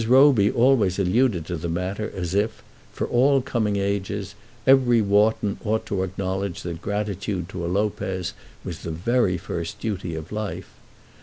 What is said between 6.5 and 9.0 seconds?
that gratitude to a Lopez was the